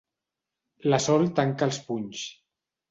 La 0.93 1.01
Sol 1.09 1.31
tanca 1.41 1.71
els 1.71 1.81
punys. 1.91 2.29